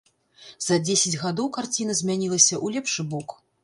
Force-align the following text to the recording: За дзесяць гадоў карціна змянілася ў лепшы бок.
За 0.67 0.79
дзесяць 0.85 1.19
гадоў 1.25 1.53
карціна 1.61 1.99
змянілася 2.03 2.53
ў 2.63 2.67
лепшы 2.79 3.11
бок. 3.15 3.41